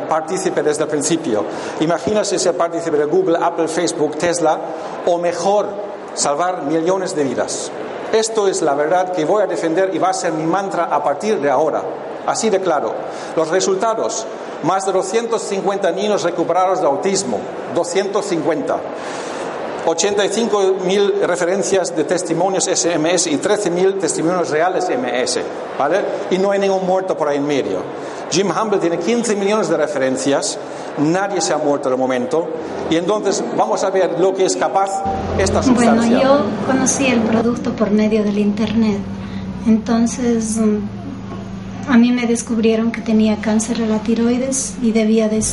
[0.08, 1.44] partícipes desde el principio.
[1.80, 4.58] Imagínense ser partícipes de Google, Apple, Facebook, Tesla,
[5.04, 5.66] o mejor,
[6.14, 7.70] salvar millones de vidas.
[8.10, 11.04] Esto es la verdad que voy a defender y va a ser mi mantra a
[11.04, 11.82] partir de ahora.
[12.26, 12.94] Así de claro.
[13.36, 14.26] Los resultados,
[14.62, 17.38] más de 250 niños recuperados de autismo,
[17.74, 18.78] 250.
[19.86, 25.38] 85.000 referencias de testimonios SMS y 13.000 testimonios reales MS,
[25.78, 25.98] ¿vale?
[26.30, 27.78] Y no hay ningún muerto por ahí en medio.
[28.30, 30.58] Jim Humble tiene 15 millones de referencias,
[30.98, 32.48] nadie se ha muerto de momento,
[32.90, 34.90] y entonces vamos a ver lo que es capaz
[35.38, 35.94] esta sustancia.
[35.94, 38.98] Bueno, yo conocí el producto por medio del Internet,
[39.68, 45.44] entonces mm, a mí me descubrieron que tenía cáncer de la tiroides y debía de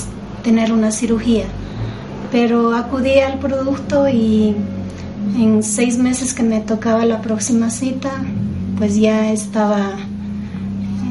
[0.44, 1.46] tener una cirugía
[2.34, 4.56] pero acudí al producto y
[5.38, 8.10] en seis meses que me tocaba la próxima cita,
[8.76, 9.92] pues ya estaba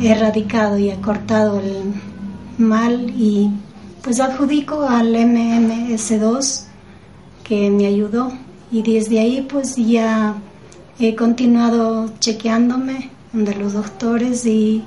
[0.03, 1.95] erradicado y acortado el
[2.59, 3.51] mal y
[4.03, 6.65] pues adjudico al MMS2
[7.45, 8.33] que me ayudó
[8.73, 10.35] y desde ahí pues ya
[10.99, 14.83] he continuado chequeándome de los doctores y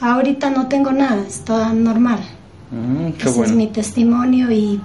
[0.00, 2.20] ahorita no tengo nada, está normal.
[2.70, 4.80] Mm, Ese es mi testimonio y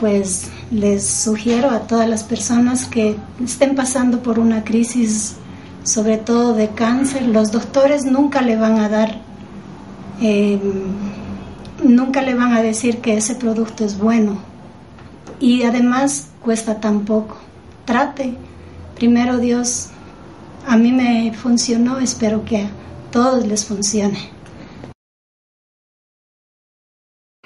[0.00, 5.36] pues les sugiero a todas las personas que estén pasando por una crisis,
[5.84, 9.20] sobre todo de cáncer, los doctores nunca le van a dar,
[10.22, 10.60] em,
[11.84, 14.38] nunca le van a decir que ese producto es bueno
[15.38, 17.38] y además cuesta tan poco.
[17.84, 18.34] trate.
[18.94, 19.90] Primero Dios,
[20.66, 22.70] a mí me funcionó, espero que a
[23.10, 24.30] todos les funcione.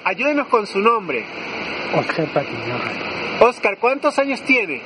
[0.05, 1.25] Ayúdenos con su nombre.
[1.97, 2.27] Oscar.
[3.41, 4.81] Oscar, ¿cuántos años tiene?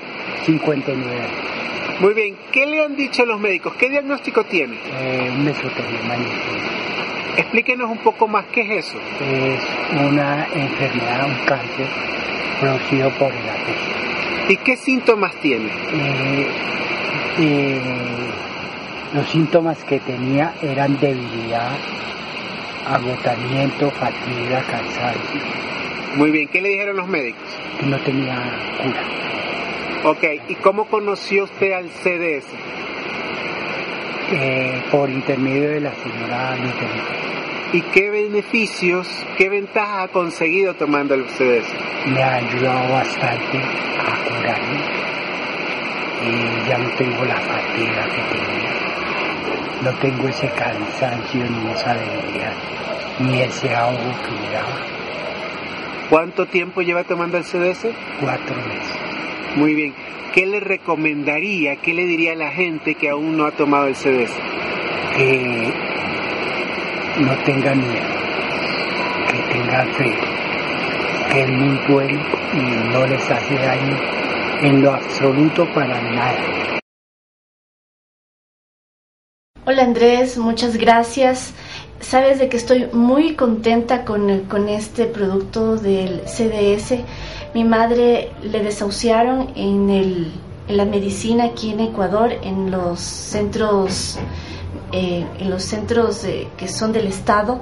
[0.44, 2.00] 59 años.
[2.00, 3.74] Muy bien, ¿qué le han dicho los médicos?
[3.74, 4.76] ¿Qué diagnóstico tiene?
[5.00, 5.32] Eh,
[7.36, 8.98] Explíquenos un poco más qué es eso.
[9.20, 9.60] Es
[9.92, 11.86] una enfermedad, un cáncer
[12.60, 14.52] producido por el apéndice.
[14.52, 15.66] ¿Y qué síntomas tiene?
[15.66, 16.46] Eh,
[17.38, 17.80] eh,
[19.14, 21.72] los síntomas que tenía eran debilidad,
[22.86, 25.40] agotamiento, fatiga, cansancio.
[26.18, 27.44] Muy bien, ¿qué le dijeron los médicos?
[27.78, 28.34] Que no tenía
[28.82, 30.10] cura.
[30.10, 32.44] Ok, ¿y cómo conoció usted al CDS?
[34.32, 36.56] Eh, por intermedio de la señora.
[37.72, 41.72] ¿Y qué beneficios, qué ventajas ha conseguido tomando el CDS?
[42.08, 44.80] Me ha ayudado bastante a curarme.
[46.26, 48.74] Y ya no tengo la fatiga que tenía.
[49.84, 52.54] No tengo ese cansancio ni esa debilidad,
[53.20, 54.97] ni ese ahogo que me daba.
[56.10, 57.88] ¿Cuánto tiempo lleva tomando el CDS?
[58.20, 58.96] Cuatro meses.
[59.56, 59.94] Muy bien.
[60.32, 63.94] ¿Qué le recomendaría, qué le diría a la gente que aún no ha tomado el
[63.94, 64.32] CDS?
[65.16, 65.70] Que
[67.20, 68.06] no tengan miedo,
[69.30, 70.16] que tengan fe,
[71.30, 72.20] que es muy bueno
[72.54, 73.96] y no les hace daño
[74.62, 76.58] en lo absoluto para nada.
[79.66, 81.52] Hola Andrés, muchas gracias.
[82.00, 87.00] Sabes de que estoy muy contenta con, con este producto del CDS.
[87.54, 90.32] Mi madre le desahuciaron en, el,
[90.68, 94.18] en la medicina aquí en Ecuador, en los centros
[94.92, 96.24] eh, en los centros
[96.56, 97.60] que son del Estado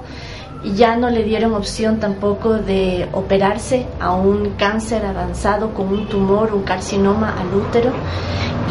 [0.63, 6.53] ya no le dieron opción tampoco de operarse a un cáncer avanzado con un tumor,
[6.53, 7.91] un carcinoma al útero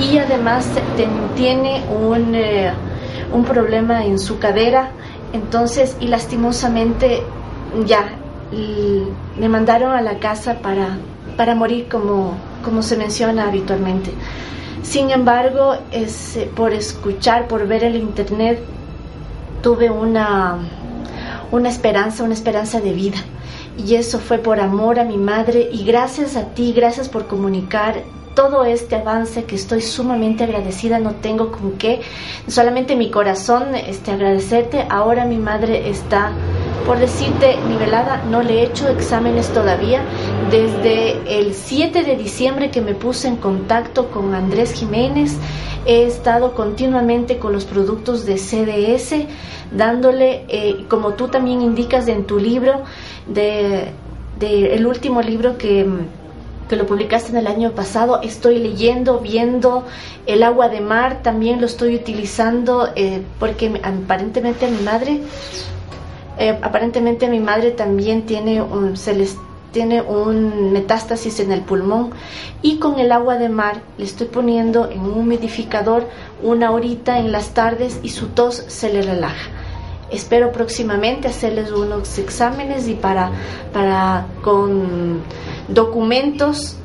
[0.01, 0.69] y además
[1.37, 2.73] tiene un, eh,
[3.33, 4.91] un problema en su cadera,
[5.37, 7.23] entonces y lastimosamente
[7.85, 8.09] ya
[9.39, 10.99] me mandaron a la casa para,
[11.37, 14.13] para morir como, como se menciona habitualmente.
[14.83, 18.61] Sin embargo, es, por escuchar, por ver el Internet,
[19.63, 20.59] tuve una,
[21.51, 23.19] una esperanza, una esperanza de vida.
[23.77, 28.05] Y eso fue por amor a mi madre y gracias a ti, gracias por comunicar
[28.37, 32.03] todo este avance que estoy sumamente agradecida, no tengo con qué,
[32.47, 34.87] solamente mi corazón este, agradecerte.
[34.91, 36.31] Ahora mi madre está,
[36.87, 40.03] por decirte, nivelada, no le he hecho exámenes todavía.
[40.51, 45.39] Desde el 7 de diciembre que me puse en contacto con Andrés Jiménez,
[45.87, 49.27] he estado continuamente con los productos de CDS,
[49.73, 52.83] dándole, eh, como tú también indicas en tu libro,
[53.27, 53.93] de,
[54.39, 55.87] de el último libro que
[56.69, 59.85] que lo publicaste en el año pasado, estoy leyendo, viendo
[60.27, 65.21] el agua de mar, también lo estoy utilizando eh, porque aparentemente mi madre,
[66.39, 69.37] eh, aparentemente mi madre también tiene un, se les
[69.73, 72.13] tiene un metástasis en el pulmón
[72.63, 76.09] y con el agua de mar le estoy poniendo en un humidificador
[76.43, 79.51] una horita en las tardes y su tos se le relaja.
[80.11, 83.33] Espero próximamente hacerles unos exámenes y para,
[83.73, 85.21] para con
[85.69, 86.79] documentos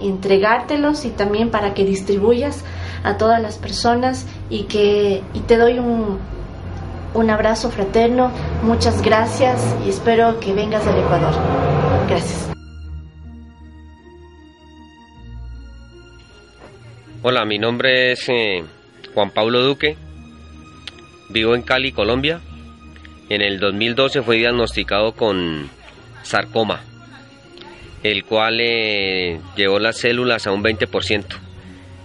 [0.00, 2.64] entregártelos y también para que distribuyas
[3.02, 6.18] a todas las personas y que y te doy un,
[7.14, 8.30] un abrazo fraterno,
[8.62, 11.34] muchas gracias y espero que vengas del Ecuador.
[12.08, 12.50] Gracias.
[17.22, 18.62] Hola, mi nombre es eh,
[19.14, 19.96] Juan Pablo Duque,
[21.30, 22.40] vivo en Cali, Colombia.
[23.28, 25.68] En el 2012 fue diagnosticado con
[26.22, 26.82] sarcoma,
[28.02, 31.24] el cual eh, llevó las células a un 20%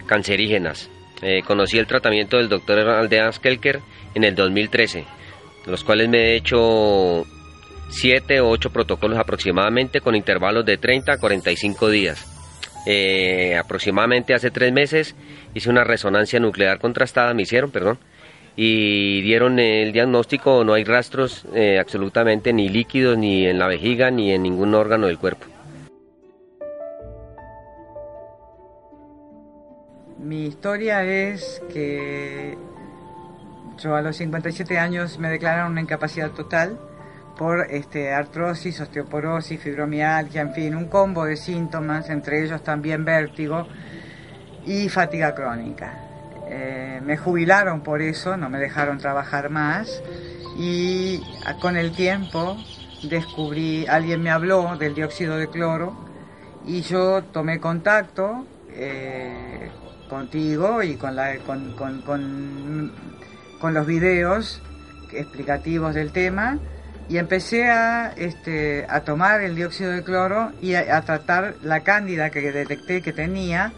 [0.06, 0.90] cancerígenas.
[1.22, 3.80] Eh, conocí el tratamiento del doctor Aldeas Kelker
[4.16, 5.06] en el 2013,
[5.68, 7.24] los cuales me he hecho
[7.90, 12.28] 7 o 8 protocolos aproximadamente con intervalos de 30 a 45 días.
[12.88, 15.16] Eh, aproximadamente hace 3 meses
[15.54, 18.00] hice una resonancia nuclear contrastada, me hicieron, perdón,
[18.56, 21.46] y dieron el diagnóstico, no hay rastros
[21.80, 25.51] absolutamente ni líquidos ni en la vejiga ni en ningún órgano del cuerpo.
[30.32, 32.58] Mi historia es que
[33.78, 36.80] yo a los 57 años me declararon una incapacidad total
[37.38, 43.68] por este, artrosis, osteoporosis, fibromialgia, en fin, un combo de síntomas, entre ellos también vértigo
[44.66, 46.00] y fatiga crónica.
[46.48, 50.02] Eh, me jubilaron por eso, no me dejaron trabajar más
[50.58, 51.22] y
[51.60, 52.56] con el tiempo
[53.04, 55.94] descubrí, alguien me habló del dióxido de cloro
[56.66, 59.70] y yo tomé contacto, eh,
[60.12, 62.91] contigo y con, la, con, con, con,
[63.59, 64.62] con los videos
[65.14, 66.59] explicativos del tema
[67.07, 72.30] y empecé a, este, a tomar el dióxido de cloro y a, tratar la cándida
[72.30, 73.72] que detecté que tenía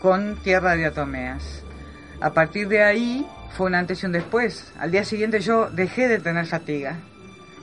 [0.00, 1.62] con tierra de diatomeas.
[2.20, 4.72] A partir de ahí fue un antes y un después.
[4.78, 6.96] Al día siguiente yo dejé de tener fatiga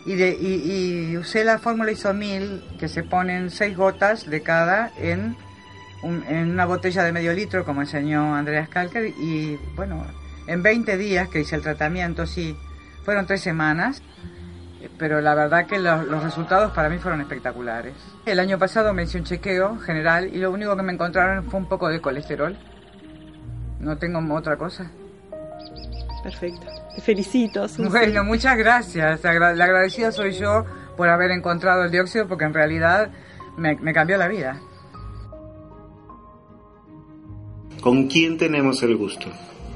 [0.06, 5.36] y, de, y, usé la fórmula isomil que se ponen seis gotas de cada en,
[6.06, 10.06] en una botella de medio litro como enseñó Andreas Kalker y bueno,
[10.47, 12.56] en 20 días que hice el tratamiento, sí,
[13.03, 14.01] fueron tres semanas,
[14.97, 17.93] pero la verdad que los, los, resultados para mí fueron espectaculares.
[18.26, 21.60] El año pasado me hice un chequeo general y lo único que me encontraron fue
[21.60, 22.56] un poco de colesterol.
[23.80, 24.91] No tengo otra cosa.
[26.24, 26.68] Perfecto.
[26.95, 27.68] Te felicito.
[27.89, 29.24] Bueno, muchas gracias.
[29.24, 30.66] La agradecida soy yo
[30.97, 33.10] por haber encontrado el dióxido porque en realidad
[33.58, 34.60] me, me cambió la vida.
[37.86, 39.28] ¿Con quién tenemos el gusto?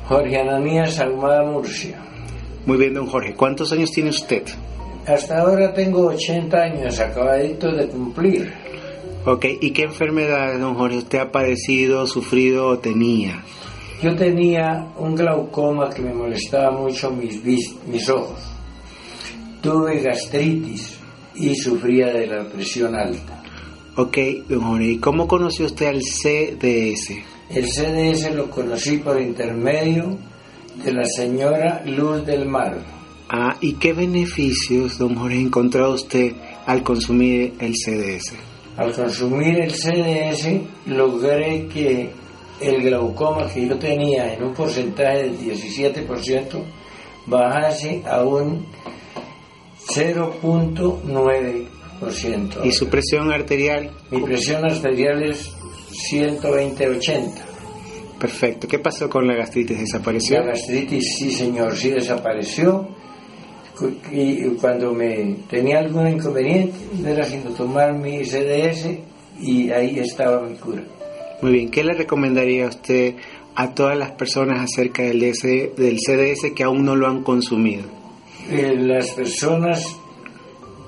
[0.07, 2.01] Jorge Ananías Almada Murcia.
[2.66, 3.36] Muy bien, don Jorge.
[3.36, 4.45] ¿Cuántos años tiene usted?
[5.05, 8.51] Hasta ahora tengo 80 años, acabadito de cumplir.
[9.28, 13.43] Ok, ¿y qué enfermedad, don Jorge, usted ha padecido, sufrido o tenía?
[14.01, 18.39] Yo tenía un glaucoma que me molestaba mucho mis, mis ojos.
[19.62, 20.97] Tuve gastritis
[21.36, 23.43] y sufría de la presión alta.
[23.97, 27.38] Ok, don Jorge, ¿y cómo conoció usted al CDS?
[27.50, 30.18] El CDS lo conocí por intermedio
[30.84, 32.78] de la señora Luz del Mar.
[33.28, 36.34] Ah, ¿y qué beneficios, don Jorge, encontró usted
[36.68, 38.34] al consumir el CDS?
[38.78, 42.12] Al consumir el CDS logré que
[42.62, 46.64] el glaucoma que yo tenía en un porcentaje del 17%
[47.26, 48.68] bajase a un
[49.95, 52.64] 0.9%.
[52.64, 53.89] ¿Y su presión arterial?
[54.12, 55.52] Mi presión arterial es
[56.12, 57.32] 120-80.
[58.20, 58.68] Perfecto.
[58.68, 59.80] ¿Qué pasó con la gastritis?
[59.80, 60.39] ¿Desapareció?
[60.39, 62.88] La gastritis, sí, señor, sí desapareció.
[64.12, 68.89] Y cuando me tenía algún inconveniente, era haciendo tomar mi CDS
[69.39, 70.84] y ahí estaba mi cura.
[71.41, 73.16] Muy bien, ¿qué le recomendaría a usted
[73.56, 77.84] a todas las personas acerca del, del CDS que aún no lo han consumido?
[78.50, 79.95] Eh, las personas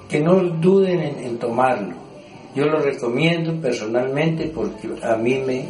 [0.09, 2.00] que no duden en, tomarlo.
[2.53, 5.65] Yo lo recomiendo personalmente porque a mí me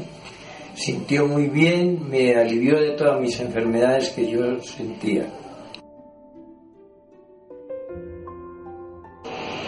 [0.74, 5.28] sintió muy bien, me alivió de todas mis enfermedades que yo sentía.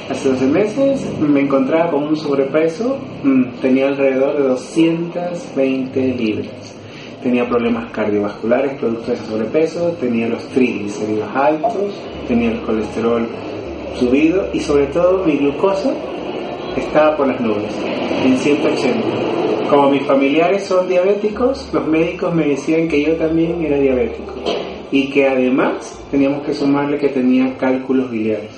[0.09, 6.75] Hace 12 meses me encontraba con un sobrepeso, mm, tenía alrededor de 220 libras.
[7.21, 11.93] Tenía problemas cardiovasculares producto de ese sobrepeso, tenía los triglicéridos altos,
[12.27, 13.27] tenía el colesterol
[13.95, 15.93] subido y sobre todo mi glucosa
[16.81, 17.71] estaba por las nubes,
[18.23, 19.33] en 180.
[19.69, 24.33] Como mis familiares son diabéticos, los médicos me decían que yo también era diabético
[24.91, 28.51] y que además teníamos que sumarle que tenía cálculos biliares.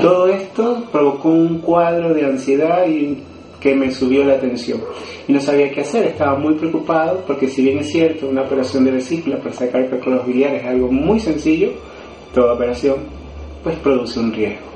[0.00, 3.18] Todo esto provocó un cuadro de ansiedad y
[3.60, 4.80] que me subió la tensión.
[5.26, 8.84] Y no sabía qué hacer, estaba muy preocupado porque si bien es cierto, una operación
[8.84, 11.72] de vesícula para sacar cálculos biliares es algo muy sencillo,
[12.32, 12.96] toda operación
[13.62, 14.66] pues produce un riesgo.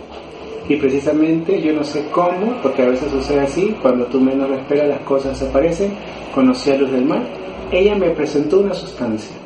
[0.68, 4.56] Y precisamente yo no sé cómo, porque a veces sucede así, cuando tú menos lo
[4.56, 5.92] esperas las cosas aparecen,
[6.34, 7.22] conocí a Luz del Mar,
[7.70, 9.36] ella me presentó una sustancia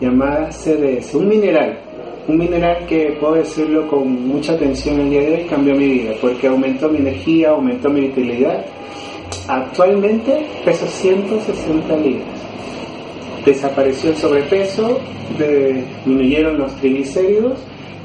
[0.00, 1.88] llamada CDS, un mineral
[2.28, 6.12] un mineral que puedo decirlo con mucha atención el día de hoy cambió mi vida
[6.20, 8.66] porque aumentó mi energía, aumentó mi vitalidad.
[9.48, 12.26] Actualmente peso 160 libras.
[13.46, 15.00] Desapareció el sobrepeso,
[15.38, 17.58] disminuyeron los triglicéridos,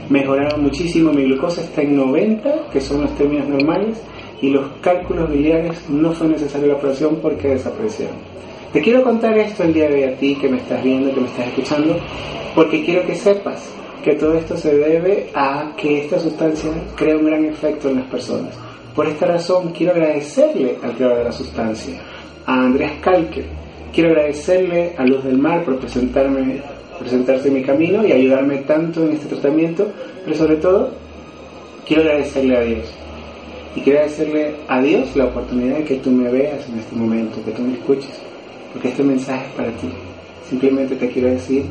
[0.10, 4.02] mejoraron muchísimo mi glucosa, está en 90, que son los términos normales,
[4.42, 8.16] y los cálculos biliares no fue necesaria la operación porque desaparecieron.
[8.74, 11.22] Te quiero contar esto el día de hoy a ti que me estás viendo, que
[11.22, 11.96] me estás escuchando,
[12.56, 13.72] porque quiero que sepas
[14.04, 18.06] que todo esto se debe a que esta sustancia crea un gran efecto en las
[18.08, 18.54] personas.
[18.96, 22.02] Por esta razón quiero agradecerle al creador de la sustancia,
[22.46, 23.46] a Andreas Kalker.
[23.94, 26.62] Quiero agradecerle a Luz del Mar por presentarme,
[27.00, 29.88] presentarse en mi camino y ayudarme tanto en este tratamiento,
[30.24, 30.92] pero sobre todo
[31.86, 32.86] quiero agradecerle a Dios.
[33.76, 37.44] Y quiero agradecerle a Dios la oportunidad de que tú me veas en este momento,
[37.44, 38.20] que tú me escuches,
[38.72, 39.90] porque este mensaje es para ti.
[40.50, 41.66] Simplemente te quiero decir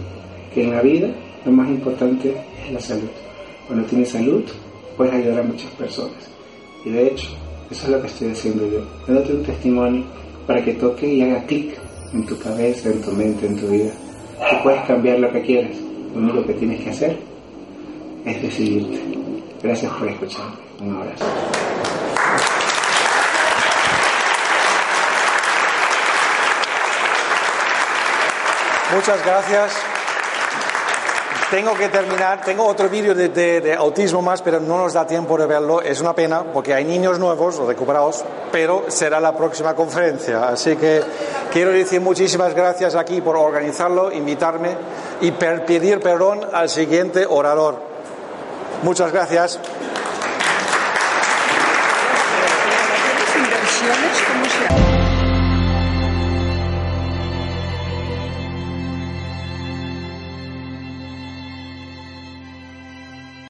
[0.53, 1.09] que en la vida
[1.45, 3.09] lo más importante es la salud.
[3.67, 4.43] Cuando tienes salud,
[4.97, 6.29] puedes ayudar a muchas personas.
[6.85, 7.29] Y de hecho,
[7.71, 8.81] eso es lo que estoy haciendo yo.
[9.07, 10.05] Dándote un testimonio
[10.47, 11.79] para que toque y haga clic
[12.13, 13.93] en tu cabeza, en tu mente, en tu vida.
[14.51, 15.77] Tú puedes cambiar lo que quieras.
[16.15, 17.19] Lo único que tienes que hacer
[18.25, 19.01] es decidirte.
[19.63, 20.57] Gracias por escucharme.
[20.81, 21.25] Un abrazo.
[28.95, 29.92] Muchas gracias.
[31.53, 35.45] Tengo que terminar, tengo otro vídeo de, autismo más, pero no nos da tiempo de
[35.45, 35.83] verlo.
[35.83, 40.49] Es una pena porque hay niños nuevos recuperados, pero será la próxima conferencia.
[40.49, 41.03] Así que
[41.53, 44.75] quiero decir muchísimas gracias aquí por organizarlo, invitarme
[45.21, 47.77] y pedir perdón al siguiente orador.
[48.83, 49.61] Muchas gracias.